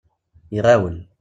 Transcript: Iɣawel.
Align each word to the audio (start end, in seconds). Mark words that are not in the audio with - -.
Iɣawel. 0.57 0.97